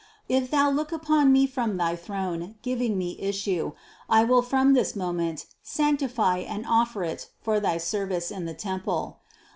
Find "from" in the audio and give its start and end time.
1.45-1.77, 4.41-4.73